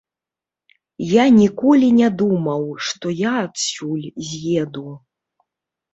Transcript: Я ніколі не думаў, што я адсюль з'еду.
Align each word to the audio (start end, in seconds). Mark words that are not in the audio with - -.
Я 1.09 1.25
ніколі 1.41 1.87
не 1.99 2.09
думаў, 2.23 2.65
што 2.89 3.05
я 3.21 3.31
адсюль 3.45 4.11
з'еду. 4.31 4.87